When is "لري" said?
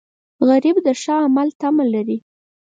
1.93-2.17